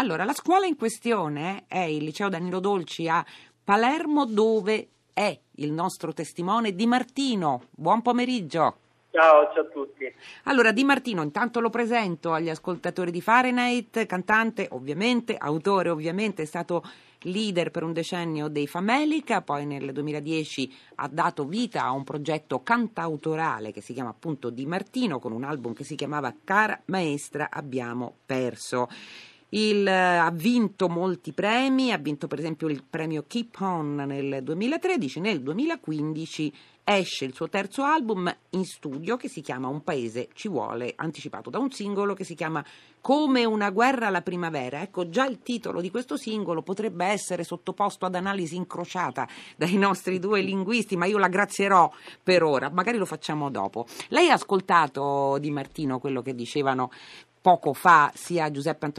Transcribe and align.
Allora, 0.00 0.24
la 0.24 0.32
scuola 0.32 0.64
in 0.64 0.78
questione 0.78 1.64
è 1.68 1.80
il 1.80 2.04
liceo 2.04 2.30
Danilo 2.30 2.58
Dolci 2.58 3.06
a 3.06 3.22
Palermo 3.62 4.24
dove 4.24 4.88
è 5.12 5.38
il 5.56 5.72
nostro 5.72 6.14
testimone 6.14 6.74
Di 6.74 6.86
Martino. 6.86 7.64
Buon 7.70 8.00
pomeriggio. 8.00 8.76
Ciao, 9.10 9.52
ciao 9.52 9.64
a 9.64 9.66
tutti. 9.66 10.10
Allora, 10.44 10.72
Di 10.72 10.84
Martino, 10.84 11.22
intanto 11.22 11.60
lo 11.60 11.68
presento 11.68 12.32
agli 12.32 12.48
ascoltatori 12.48 13.10
di 13.10 13.20
Fahrenheit, 13.20 14.06
cantante 14.06 14.68
ovviamente, 14.70 15.36
autore 15.36 15.90
ovviamente, 15.90 16.44
è 16.44 16.46
stato 16.46 16.82
leader 17.24 17.70
per 17.70 17.82
un 17.82 17.92
decennio 17.92 18.48
dei 18.48 18.66
Famelica, 18.66 19.42
poi 19.42 19.66
nel 19.66 19.92
2010 19.92 20.74
ha 20.94 21.08
dato 21.08 21.44
vita 21.44 21.84
a 21.84 21.90
un 21.90 22.04
progetto 22.04 22.62
cantautorale 22.62 23.70
che 23.70 23.82
si 23.82 23.92
chiama 23.92 24.08
appunto 24.08 24.48
Di 24.48 24.64
Martino 24.64 25.18
con 25.18 25.32
un 25.32 25.44
album 25.44 25.74
che 25.74 25.84
si 25.84 25.94
chiamava 25.94 26.34
Cara 26.42 26.80
Maestra 26.86 27.50
abbiamo 27.50 28.14
perso. 28.24 28.88
Il, 29.50 29.86
ha 29.86 30.30
vinto 30.32 30.88
molti 30.88 31.32
premi, 31.32 31.92
ha 31.92 31.98
vinto 31.98 32.28
per 32.28 32.38
esempio 32.38 32.68
il 32.68 32.84
premio 32.88 33.24
Keep 33.26 33.56
On 33.60 33.94
nel 33.96 34.42
2013, 34.42 35.20
nel 35.20 35.42
2015 35.42 36.52
esce 36.84 37.24
il 37.24 37.34
suo 37.34 37.48
terzo 37.48 37.82
album 37.82 38.34
in 38.50 38.64
studio 38.64 39.16
che 39.16 39.28
si 39.28 39.42
chiama 39.42 39.68
Un 39.68 39.82
paese 39.84 40.28
ci 40.34 40.48
vuole, 40.48 40.92
anticipato 40.96 41.48
da 41.48 41.58
un 41.58 41.70
singolo 41.70 42.14
che 42.14 42.24
si 42.24 42.34
chiama 42.34 42.64
Come 43.00 43.44
una 43.44 43.70
guerra 43.70 44.08
alla 44.08 44.22
primavera. 44.22 44.82
Ecco, 44.82 45.08
già 45.08 45.26
il 45.26 45.40
titolo 45.42 45.80
di 45.80 45.90
questo 45.90 46.16
singolo 46.16 46.62
potrebbe 46.62 47.06
essere 47.06 47.44
sottoposto 47.44 48.06
ad 48.06 48.14
analisi 48.14 48.56
incrociata 48.56 49.26
dai 49.56 49.76
nostri 49.76 50.18
due 50.18 50.42
linguisti, 50.42 50.96
ma 50.96 51.06
io 51.06 51.18
la 51.18 51.28
grazierò 51.28 51.90
per 52.22 52.42
ora, 52.42 52.70
magari 52.70 52.98
lo 52.98 53.06
facciamo 53.06 53.50
dopo. 53.50 53.86
Lei 54.08 54.28
ha 54.28 54.34
ascoltato 54.34 55.38
Di 55.38 55.50
Martino 55.50 55.98
quello 55.98 56.22
che 56.22 56.34
dicevano 56.34 56.90
poco 57.40 57.72
fa 57.72 58.12
sia 58.14 58.50
Giuseppe 58.50 58.92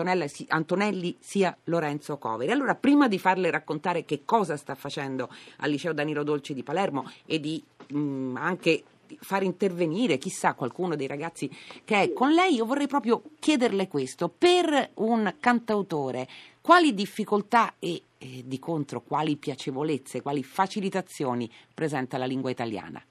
Antonelli 0.47 1.17
sia 1.19 1.55
Lorenzo 1.65 2.17
Coveri. 2.17 2.51
Allora, 2.51 2.75
prima 2.75 3.07
di 3.07 3.19
farle 3.19 3.51
raccontare 3.51 4.03
che 4.03 4.23
cosa 4.25 4.57
sta 4.57 4.75
facendo 4.75 5.29
al 5.57 5.69
liceo 5.69 5.93
Danilo 5.93 6.23
Dolci 6.23 6.53
di 6.53 6.63
Palermo 6.63 7.09
e 7.25 7.39
di 7.39 7.63
mh, 7.89 7.97
mm, 7.97 8.35
anche 8.37 8.83
far 9.19 9.43
intervenire, 9.43 10.17
chissà, 10.17 10.53
qualcuno 10.53 10.95
dei 10.95 11.07
ragazzi 11.07 11.49
che 11.83 12.01
è 12.01 12.13
con 12.13 12.31
lei, 12.31 12.55
io 12.55 12.65
vorrei 12.65 12.87
proprio 12.87 13.21
chiederle 13.39 13.87
questo. 13.87 14.29
Per 14.29 14.91
un 14.95 15.35
cantautore, 15.39 16.27
quali 16.61 16.93
difficoltà 16.93 17.75
e 17.79 18.03
eh, 18.17 18.43
di 18.45 18.59
contro 18.59 19.01
quali 19.01 19.35
piacevolezze, 19.35 20.21
quali 20.21 20.43
facilitazioni 20.43 21.49
presenta 21.73 22.17
la 22.17 22.25
lingua 22.25 22.49
italiana? 22.49 23.03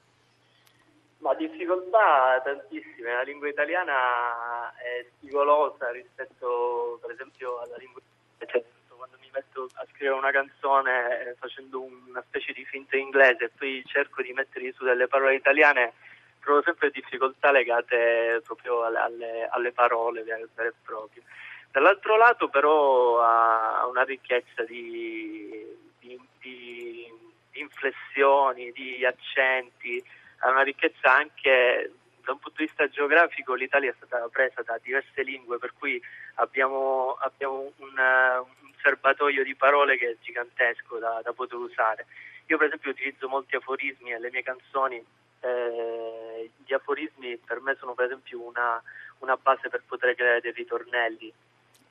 Difficoltà 1.51 2.41
tantissime, 2.43 3.13
la 3.13 3.21
lingua 3.23 3.49
italiana 3.49 4.73
è 4.77 5.05
spigolosa 5.17 5.91
rispetto 5.91 6.97
per 7.01 7.11
esempio 7.11 7.59
alla 7.59 7.75
lingua 7.77 8.01
cioè, 8.47 8.63
quando 8.87 9.17
mi 9.19 9.29
metto 9.33 9.67
a 9.73 9.85
scrivere 9.93 10.17
una 10.17 10.31
canzone 10.31 11.27
eh, 11.27 11.35
facendo 11.35 11.81
una 11.81 12.23
specie 12.27 12.53
di 12.53 12.63
finta 12.65 12.95
inglese 12.95 13.45
e 13.45 13.51
poi 13.55 13.83
cerco 13.85 14.21
di 14.21 14.31
mettere 14.33 14.71
su 14.73 14.83
delle 14.83 15.07
parole 15.07 15.35
italiane 15.35 15.93
trovo 16.39 16.61
sempre 16.63 16.89
difficoltà 16.89 17.51
legate 17.51 18.41
proprio 18.43 18.83
alle, 18.83 19.47
alle, 19.49 19.71
parole 19.71 20.23
vere 20.23 20.49
e 20.55 20.73
proprie. 20.83 21.23
Dall'altro 21.71 22.17
lato 22.17 22.49
però 22.49 23.21
ha 23.21 23.85
una 23.87 24.03
ricchezza 24.03 24.63
di, 24.63 25.63
di, 25.99 26.19
di 26.39 27.13
inflessioni, 27.53 28.71
di 28.71 29.05
accenti, 29.05 30.03
ha 30.41 30.49
una 30.49 30.63
ricchezza 30.63 31.13
anche 31.13 31.91
da 32.23 32.33
un 32.33 32.39
punto 32.39 32.57
di 32.57 32.65
vista 32.65 32.87
geografico 32.87 33.53
l'Italia 33.53 33.91
è 33.91 33.95
stata 33.97 34.27
presa 34.29 34.61
da 34.61 34.79
diverse 34.81 35.23
lingue, 35.23 35.57
per 35.57 35.73
cui 35.77 36.01
abbiamo, 36.35 37.15
abbiamo 37.19 37.71
un, 37.77 37.97
un, 37.97 38.71
serbatoio 38.81 39.43
di 39.43 39.55
parole 39.55 39.97
che 39.97 40.09
è 40.11 40.15
gigantesco 40.21 40.97
da, 40.97 41.21
da, 41.23 41.33
poter 41.33 41.57
usare. 41.57 42.05
Io 42.47 42.57
per 42.57 42.67
esempio 42.67 42.91
utilizzo 42.91 43.27
molti 43.27 43.55
aforismi 43.55 44.09
nelle 44.09 44.31
mie 44.31 44.43
canzoni, 44.43 45.03
eh, 45.41 46.49
gli 46.65 46.73
aforismi 46.73 47.37
per 47.37 47.61
me 47.61 47.75
sono 47.79 47.93
per 47.93 48.05
esempio 48.05 48.41
una, 48.41 48.81
una 49.19 49.37
base 49.37 49.69
per 49.69 49.83
poter 49.87 50.15
creare 50.15 50.41
dei 50.41 50.51
ritornelli. 50.51 51.31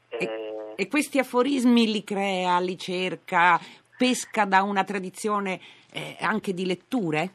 E, 0.09 0.25
eh, 0.25 0.73
e, 0.75 0.89
questi 0.89 1.19
aforismi 1.19 1.91
li 1.91 2.03
crea, 2.03 2.59
li 2.59 2.77
cerca, 2.77 3.61
pesca 3.97 4.45
da 4.45 4.63
una 4.63 4.83
tradizione 4.83 5.61
eh, 5.93 6.17
anche 6.21 6.53
di 6.53 6.67
letture? 6.67 7.35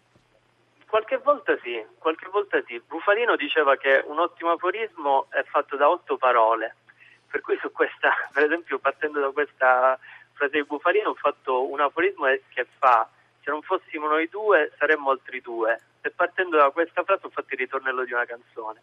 Qualche 0.96 1.18
volta 1.18 1.58
sì, 1.62 1.86
qualche 1.98 2.30
volta 2.30 2.64
sì. 2.66 2.82
Bufalino 2.88 3.36
diceva 3.36 3.76
che 3.76 4.02
un 4.06 4.18
ottimo 4.18 4.52
aforismo 4.52 5.28
è 5.30 5.44
fatto 5.44 5.76
da 5.76 5.90
otto 5.90 6.16
parole, 6.16 6.78
per 7.30 7.42
cui 7.42 7.58
su 7.60 7.70
questa, 7.74 8.14
per 8.32 8.46
esempio 8.46 8.80
partendo 8.80 9.20
da 9.20 9.30
questa 9.32 10.00
frase 10.32 10.56
di 10.56 10.64
Bufalino 10.64 11.10
ho 11.10 11.16
fatto 11.16 11.70
un 11.70 11.82
aforismo 11.82 12.28
che 12.48 12.66
fa 12.78 13.10
se 13.44 13.52
non 13.52 13.62
fossimo 13.62 14.08
noi 14.08 14.30
due 14.30 14.72
saremmo 14.78 15.10
altri 15.10 15.42
due 15.42 15.78
e 16.00 16.12
partendo 16.12 16.56
da 16.56 16.70
questa 16.70 17.04
frase 17.04 17.26
ho 17.26 17.30
fatto 17.30 17.54
il 17.56 17.60
ritornello 17.60 18.06
di 18.06 18.14
una 18.14 18.24
canzone. 18.24 18.82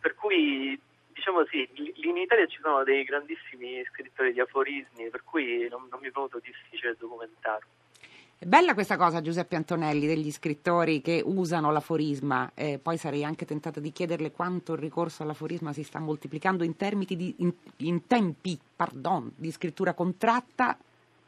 Per 0.00 0.14
cui 0.14 0.80
diciamo 1.08 1.44
sì, 1.44 1.68
in 1.74 2.16
Italia 2.16 2.46
ci 2.46 2.58
sono 2.62 2.84
dei 2.84 3.04
grandissimi 3.04 3.84
scrittori 3.84 4.32
di 4.32 4.40
aforismi, 4.40 5.10
per 5.10 5.22
cui 5.24 5.68
non, 5.68 5.88
non 5.90 6.00
mi 6.00 6.08
è 6.08 6.10
venuto 6.10 6.38
difficile 6.38 6.96
documentarlo. 6.98 7.79
È 8.42 8.46
bella 8.46 8.72
questa 8.72 8.96
cosa, 8.96 9.20
Giuseppe 9.20 9.54
Antonelli, 9.54 10.06
degli 10.06 10.32
scrittori 10.32 11.02
che 11.02 11.22
usano 11.22 11.70
l'aforisma. 11.72 12.52
Eh, 12.54 12.78
poi 12.82 12.96
sarei 12.96 13.22
anche 13.22 13.44
tentata 13.44 13.80
di 13.80 13.92
chiederle 13.92 14.30
quanto 14.30 14.72
il 14.72 14.78
ricorso 14.78 15.22
all'aforisma 15.22 15.74
si 15.74 15.82
sta 15.82 15.98
moltiplicando 15.98 16.64
in, 16.64 16.74
di, 16.78 17.34
in, 17.40 17.52
in 17.76 18.06
tempi 18.06 18.58
pardon, 18.74 19.30
di 19.36 19.50
scrittura 19.50 19.92
contratta 19.92 20.74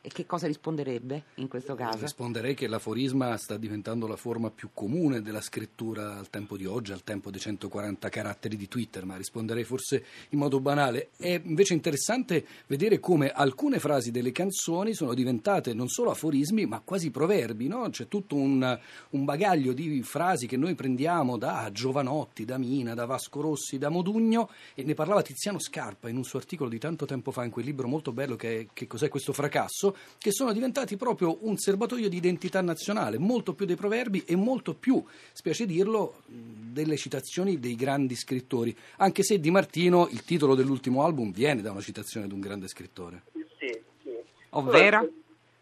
e 0.04 0.08
che 0.08 0.26
cosa 0.26 0.48
risponderebbe 0.48 1.26
in 1.36 1.46
questo 1.46 1.76
caso? 1.76 2.00
Risponderei 2.00 2.54
che 2.54 2.66
l'aforisma 2.66 3.36
sta 3.36 3.56
diventando 3.56 4.08
la 4.08 4.16
forma 4.16 4.50
più 4.50 4.70
comune 4.74 5.22
della 5.22 5.40
scrittura 5.40 6.18
al 6.18 6.28
tempo 6.28 6.56
di 6.56 6.66
oggi, 6.66 6.90
al 6.90 7.04
tempo 7.04 7.30
dei 7.30 7.38
140 7.38 8.08
caratteri 8.08 8.56
di 8.56 8.66
Twitter, 8.66 9.04
ma 9.04 9.16
risponderei 9.16 9.62
forse 9.62 10.04
in 10.30 10.40
modo 10.40 10.58
banale. 10.58 11.10
È 11.16 11.40
invece 11.44 11.74
interessante 11.74 12.44
vedere 12.66 12.98
come 12.98 13.30
alcune 13.30 13.78
frasi 13.78 14.10
delle 14.10 14.32
canzoni 14.32 14.92
sono 14.92 15.14
diventate 15.14 15.72
non 15.72 15.86
solo 15.86 16.10
aforismi, 16.10 16.66
ma 16.66 16.80
quasi 16.80 17.12
proverbi, 17.12 17.68
no? 17.68 17.88
C'è 17.88 18.08
tutto 18.08 18.34
un, 18.34 18.80
un 19.10 19.24
bagaglio 19.24 19.72
di 19.72 20.02
frasi 20.02 20.48
che 20.48 20.56
noi 20.56 20.74
prendiamo 20.74 21.38
da 21.38 21.70
Giovanotti, 21.70 22.44
da 22.44 22.58
Mina, 22.58 22.94
da 22.94 23.06
Vasco 23.06 23.40
Rossi, 23.40 23.78
da 23.78 23.88
Modugno 23.88 24.50
e 24.74 24.82
ne 24.82 24.94
parlava 24.94 25.22
Tiziano 25.22 25.60
Scarpa 25.60 26.08
in 26.08 26.16
un 26.16 26.24
suo 26.24 26.40
articolo 26.40 26.68
di 26.68 26.80
tanto 26.80 27.06
tempo 27.06 27.30
fa 27.30 27.44
in 27.44 27.52
quel 27.52 27.66
libro 27.66 27.86
molto 27.86 28.12
bello 28.12 28.34
che, 28.34 28.58
è, 28.58 28.66
che 28.72 28.88
cos'è 28.88 29.08
questo 29.08 29.32
fracasso 29.32 29.90
che 30.18 30.32
sono 30.32 30.52
diventati 30.52 30.96
proprio 30.96 31.38
un 31.40 31.56
serbatoio 31.56 32.08
di 32.08 32.16
identità 32.16 32.60
nazionale, 32.60 33.18
molto 33.18 33.54
più 33.54 33.66
dei 33.66 33.76
proverbi 33.76 34.24
e 34.26 34.36
molto 34.36 34.74
più, 34.74 35.02
spiace 35.32 35.66
dirlo, 35.66 36.22
delle 36.26 36.96
citazioni 36.96 37.58
dei 37.58 37.74
grandi 37.74 38.14
scrittori, 38.14 38.76
anche 38.96 39.22
se 39.22 39.38
Di 39.38 39.50
Martino, 39.50 40.08
il 40.10 40.24
titolo 40.24 40.54
dell'ultimo 40.54 41.04
album, 41.04 41.32
viene 41.32 41.62
da 41.62 41.70
una 41.70 41.80
citazione 41.80 42.26
di 42.26 42.32
un 42.32 42.40
grande 42.40 42.68
scrittore. 42.68 43.22
Sì, 43.58 43.82
sì. 44.02 44.16
Ovvero? 44.50 45.08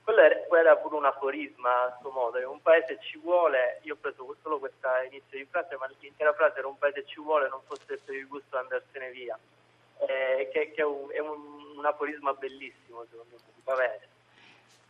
Quello 0.02 0.20
era, 0.20 0.36
era 0.58 0.76
pure 0.76 0.96
un 0.96 1.04
aforisma 1.04 1.84
a 1.84 1.98
suo 2.00 2.10
modo, 2.10 2.38
un 2.50 2.60
paese 2.62 2.98
ci 3.00 3.18
vuole, 3.18 3.80
io 3.82 3.94
ho 3.94 3.98
preso 4.00 4.36
solo 4.42 4.58
questa 4.58 5.02
inizio 5.04 5.38
di 5.38 5.46
frase, 5.48 5.76
ma 5.78 5.88
l'intera 5.98 6.32
frase 6.32 6.58
era 6.58 6.68
un 6.68 6.78
paese 6.78 7.04
ci 7.06 7.20
vuole, 7.20 7.48
non 7.48 7.60
fosse 7.64 7.98
per 8.04 8.14
il 8.14 8.26
gusto 8.26 8.48
di 8.50 8.56
andarsene 8.56 9.10
via, 9.10 9.38
eh, 10.00 10.48
che, 10.52 10.72
che, 10.72 10.82
è, 10.82 10.84
un, 10.84 11.10
è 11.10 11.18
un, 11.20 11.76
un 11.76 11.86
aforisma 11.86 12.32
bellissimo 12.34 13.04
secondo 13.08 13.36
me, 13.36 13.52
di 13.54 13.60
Pavese. 13.62 14.09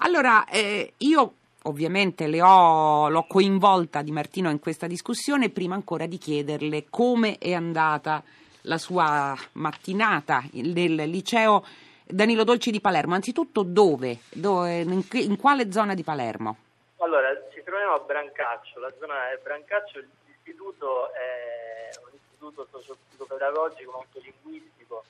Allora, 0.02 0.46
eh, 0.46 0.94
io 0.98 1.34
ovviamente 1.64 2.24
ho, 2.40 3.10
l'ho 3.10 3.26
coinvolta 3.28 4.00
Di 4.00 4.12
Martino 4.12 4.48
in 4.48 4.58
questa 4.58 4.86
discussione 4.86 5.50
prima 5.50 5.74
ancora 5.74 6.06
di 6.06 6.16
chiederle 6.16 6.86
come 6.88 7.36
è 7.38 7.52
andata 7.52 8.22
la 8.62 8.78
sua 8.78 9.36
mattinata 9.52 10.42
nel 10.52 10.94
liceo 10.94 11.64
Danilo 12.06 12.44
Dolci 12.44 12.70
di 12.70 12.80
Palermo. 12.80 13.14
Anzitutto 13.14 13.62
dove? 13.62 14.20
dove 14.30 14.80
in, 14.80 15.04
in, 15.12 15.36
quale 15.36 15.70
zona 15.70 15.94
di 15.94 16.02
Palermo? 16.02 16.56
Allora, 16.98 17.28
ci 17.52 17.62
troviamo 17.62 17.94
a 17.94 17.98
Brancaccio, 17.98 18.80
la 18.80 18.92
zona 18.98 19.30
è 19.30 19.38
Brancaccio, 19.42 20.00
l'istituto 20.00 21.12
è 21.12 21.90
un 22.02 22.10
istituto 22.14 22.66
socio-psicopedagogico 22.70 23.92
molto 23.92 24.18
linguistico. 24.18 25.04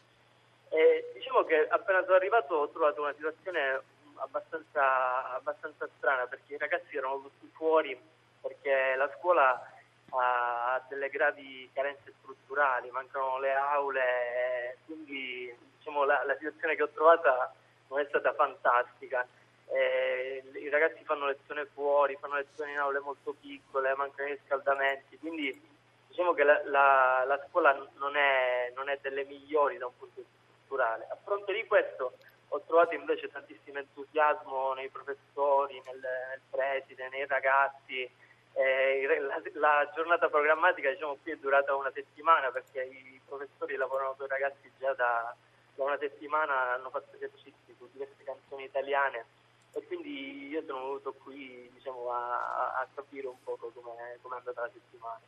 E 0.69 1.13
diciamo 1.15 1.45
che 1.45 1.67
appena 1.69 2.03
sono 2.03 2.17
arrivato 2.17 2.55
ho 2.55 2.69
trovato 2.69 3.03
una 3.03 3.15
situazione 3.15 3.83
abbastanza, 4.21 5.35
abbastanza 5.35 5.89
strana 5.97 6.27
perché 6.27 6.55
i 6.55 6.59
ragazzi 6.59 6.97
erano 6.97 7.21
tutti 7.23 7.51
fuori 7.55 7.99
perché 8.41 8.95
la 8.97 9.11
scuola 9.19 9.73
ha 10.11 10.83
delle 10.89 11.09
gravi 11.09 11.71
carenze 11.73 12.13
strutturali, 12.21 12.91
mancano 12.91 13.39
le 13.39 13.55
aule, 13.55 14.79
quindi 14.87 15.55
diciamo, 15.77 16.05
la, 16.05 16.25
la 16.25 16.35
situazione 16.37 16.75
che 16.75 16.83
ho 16.83 16.89
trovata 16.89 17.53
non 17.89 18.01
è 18.01 18.07
stata 18.09 18.33
fantastica. 18.35 19.27
Eh, 19.67 20.43
I 20.55 20.69
ragazzi 20.69 21.05
fanno 21.05 21.27
lezione 21.27 21.67
fuori, 21.67 22.17
fanno 22.21 22.35
lezioni 22.35 22.73
in 22.73 22.79
aule 22.79 22.99
molto 22.99 23.35
piccole, 23.41 23.95
mancano 23.95 24.29
i 24.29 24.33
riscaldamenti, 24.33 25.19
quindi 25.19 25.69
diciamo 26.09 26.33
che 26.33 26.43
la, 26.43 26.61
la, 26.65 27.25
la 27.25 27.47
scuola 27.49 27.73
non 27.97 28.17
è, 28.17 28.73
non 28.75 28.89
è, 28.89 28.99
delle 29.01 29.25
migliori 29.25 29.79
da 29.79 29.87
un 29.87 29.97
punto 29.97 30.21
di 30.21 30.27
vista 30.27 30.53
strutturale. 30.55 31.07
A 31.09 31.17
fronte 31.23 31.53
di 31.53 31.65
questo 31.67 32.15
trovato 32.67 32.95
invece 32.95 33.31
tantissimo 33.31 33.79
entusiasmo 33.79 34.73
nei 34.75 34.89
professori, 34.89 35.81
nel, 35.85 36.01
nel 36.01 36.41
preside, 36.51 37.09
nei 37.09 37.27
ragazzi. 37.27 38.09
Eh, 38.53 39.07
la, 39.21 39.41
la, 39.55 39.91
giornata 39.95 40.29
programmatica 40.29 40.91
diciamo, 40.91 41.17
qui 41.23 41.31
è 41.31 41.37
durata 41.37 41.75
una 41.77 41.93
settimana 41.95 42.51
perché 42.51 42.83
i 42.83 43.21
professori 43.25 43.77
lavorano 43.77 44.15
con 44.17 44.27
i 44.27 44.29
ragazzi 44.29 44.71
già 44.79 44.93
da, 44.95 45.35
da 45.77 45.85
una 45.85 45.99
settimana, 45.99 46.75
hanno 46.75 46.91
fatto 46.91 47.15
esercizi 47.15 47.75
su 47.79 47.89
diverse 47.93 48.25
canzoni 48.25 48.65
italiane 48.65 49.25
e 49.73 49.87
quindi 49.87 50.49
io 50.49 50.63
sono 50.67 50.81
venuto 50.81 51.15
qui 51.23 51.71
diciamo, 51.73 52.11
a, 52.11 52.81
a, 52.81 52.89
capire 52.93 53.29
un 53.29 53.41
po' 53.45 53.57
come 53.57 53.93
è 53.97 54.19
andata 54.23 54.63
la 54.63 54.71
settimana. 54.73 55.21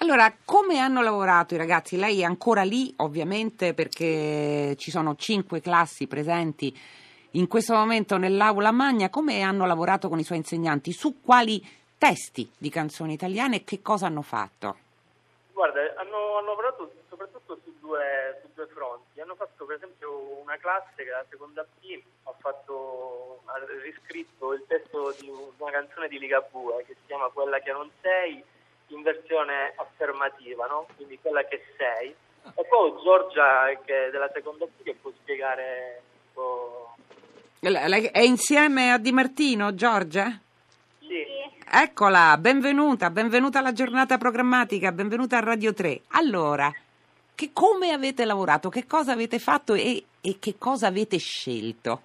Allora, 0.00 0.32
come 0.44 0.78
hanno 0.78 1.02
lavorato 1.02 1.54
i 1.54 1.56
ragazzi? 1.56 1.96
Lei 1.96 2.20
è 2.20 2.24
ancora 2.24 2.62
lì, 2.62 2.94
ovviamente, 2.98 3.74
perché 3.74 4.76
ci 4.78 4.92
sono 4.92 5.16
cinque 5.16 5.60
classi 5.60 6.06
presenti 6.06 6.72
in 7.32 7.48
questo 7.48 7.74
momento 7.74 8.16
nell'aula 8.16 8.70
magna. 8.70 9.10
Come 9.10 9.42
hanno 9.42 9.66
lavorato 9.66 10.08
con 10.08 10.20
i 10.20 10.22
suoi 10.22 10.38
insegnanti? 10.38 10.92
Su 10.92 11.20
quali 11.20 11.60
testi 11.98 12.48
di 12.56 12.70
canzoni 12.70 13.14
italiane 13.14 13.56
e 13.56 13.64
che 13.64 13.82
cosa 13.82 14.06
hanno 14.06 14.22
fatto? 14.22 14.76
Guarda, 15.52 15.80
hanno, 15.96 16.38
hanno 16.38 16.48
lavorato 16.50 16.92
soprattutto 17.08 17.58
su 17.64 17.74
due, 17.80 18.40
su 18.40 18.48
due, 18.54 18.68
fronti. 18.68 19.20
Hanno 19.20 19.34
fatto 19.34 19.64
per 19.64 19.76
esempio 19.76 20.40
una 20.40 20.56
classe 20.58 20.94
che 20.94 21.08
è 21.08 21.10
la 21.10 21.24
seconda 21.28 21.66
B, 21.80 22.00
ha, 22.22 22.34
fatto, 22.38 23.40
ha 23.46 23.54
riscritto 23.82 24.52
il 24.52 24.62
testo 24.68 25.12
di 25.18 25.28
una 25.56 25.72
canzone 25.72 26.06
di 26.06 26.20
Ligabue 26.20 26.84
che 26.86 26.94
si 26.94 27.06
chiama 27.06 27.28
Quella 27.30 27.58
che 27.58 27.72
non 27.72 27.90
sei 28.00 28.44
in 28.88 29.02
versione 29.02 29.72
affermativa, 29.76 30.66
no? 30.66 30.86
quindi 30.96 31.18
quella 31.20 31.44
che 31.44 31.62
sei. 31.76 32.14
E 32.54 32.64
poi 32.64 32.92
Giorgia 33.02 33.68
che 33.84 34.08
della 34.10 34.30
seconda 34.32 34.64
B 34.64 34.82
che 34.82 34.94
può 34.94 35.10
spiegare 35.20 36.02
un 36.22 36.32
po'. 36.32 36.94
È 37.60 38.20
insieme 38.20 38.92
a 38.92 38.98
Di 38.98 39.12
Martino, 39.12 39.74
Giorgia? 39.74 40.38
Sì. 41.00 41.24
Eccola, 41.70 42.36
benvenuta, 42.38 43.10
benvenuta 43.10 43.58
alla 43.58 43.72
giornata 43.72 44.16
programmatica, 44.16 44.92
benvenuta 44.92 45.36
a 45.36 45.40
Radio 45.40 45.74
3. 45.74 46.00
Allora, 46.12 46.72
che, 47.34 47.50
come 47.52 47.92
avete 47.92 48.24
lavorato, 48.24 48.68
che 48.70 48.86
cosa 48.86 49.12
avete 49.12 49.38
fatto 49.38 49.74
e, 49.74 50.02
e 50.20 50.38
che 50.38 50.56
cosa 50.56 50.86
avete 50.86 51.18
scelto? 51.18 52.02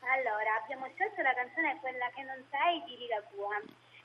Allora, 0.00 0.60
abbiamo 0.62 0.86
scelto 0.94 1.22
la 1.22 1.32
canzone 1.32 1.78
Quella 1.80 2.10
che 2.14 2.22
non 2.22 2.42
sei 2.50 2.82
di 2.86 2.96
Lila 2.98 3.22
Bua 3.32 3.56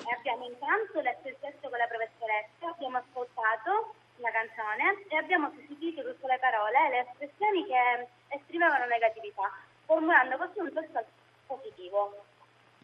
e 0.06 0.14
abbiamo 0.14 0.46
intanto 0.46 1.00
letto 1.00 1.28
il 1.28 1.38
testo 1.40 1.70
con 1.70 1.78
la 1.78 1.88
professoressa, 1.88 2.70
abbiamo 2.70 2.98
ascoltato 2.98 3.96
la 4.18 4.32
canzone 4.32 5.06
e 5.08 5.18
abbiamo 5.18 5.52
sostituito 5.56 6.04
tutte 6.04 6.28
le 6.28 6.38
parole 6.40 6.86
e 6.86 6.90
le 6.90 7.00
espressioni 7.10 7.66
che 7.66 8.08
esprimevano 8.30 8.86
negatività, 8.86 9.50
formulando 9.86 10.38
così 10.38 10.60
un 10.60 10.74
testo 10.74 11.06
positivo. 11.48 12.24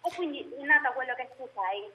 E 0.03 0.15
quindi 0.15 0.49
è 0.57 0.63
nata 0.63 0.91
quello 0.91 1.13
che 1.15 1.29
tu 1.35 1.47
sai. 1.53 1.91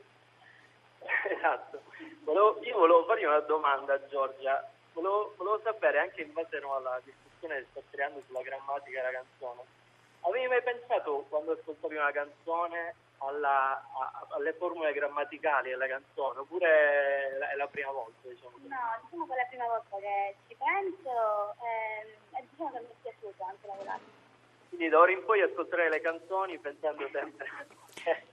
Esatto. 1.28 1.82
Volevo, 2.24 2.58
io 2.62 2.78
volevo 2.78 3.04
fargli 3.04 3.24
una 3.24 3.40
domanda 3.40 3.94
a 3.94 4.06
Giorgia. 4.08 4.70
Volevo, 4.92 5.34
volevo 5.36 5.60
sapere, 5.62 5.98
anche 5.98 6.22
in 6.22 6.32
base 6.32 6.58
no, 6.60 6.76
alla 6.76 7.00
discussione 7.04 7.58
che 7.58 7.66
sto 7.70 7.82
creando 7.90 8.22
sulla 8.26 8.42
grammatica 8.42 9.02
della 9.02 9.12
canzone, 9.12 9.62
avevi 10.20 10.46
mai 10.48 10.62
pensato 10.62 11.26
quando 11.28 11.52
ascoltavi 11.52 11.96
una 11.96 12.12
canzone 12.12 12.94
alla, 13.18 13.80
a, 13.92 14.26
alle 14.30 14.52
formule 14.54 14.92
grammaticali 14.92 15.70
della 15.70 15.86
canzone 15.86 16.40
oppure 16.40 16.68
è 16.68 17.38
la, 17.38 17.50
è 17.50 17.56
la 17.56 17.66
prima 17.66 17.90
volta? 17.90 18.28
Diciamo 18.28 18.56
no, 18.56 18.76
diciamo 19.02 19.26
che 19.26 19.32
è 19.32 19.36
la 19.36 19.46
prima 19.48 19.66
volta 19.66 19.96
che 19.98 20.36
ci 20.48 20.56
penso 20.56 21.54
e, 21.62 22.36
ehm, 22.36 22.38
e 22.38 22.48
diciamo 22.50 22.70
che 22.72 22.80
mi 22.80 22.86
è 22.86 22.94
piaciuto 23.02 23.44
anche 23.44 23.66
lavorare. 23.66 24.22
Quindi 24.68 24.88
da 24.88 24.98
ora 24.98 25.12
in 25.12 25.24
poi 25.24 25.40
ascolterei 25.40 25.88
le 25.88 26.00
canzoni 26.00 26.58
pensando 26.58 27.08
sempre 27.12 27.46